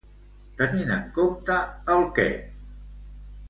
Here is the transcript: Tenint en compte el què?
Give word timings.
Tenint 0.61 0.93
en 0.95 1.03
compte 1.19 1.59
el 1.97 2.01
què? 2.19 2.29